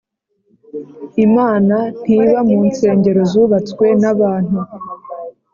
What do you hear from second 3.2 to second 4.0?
zubatswe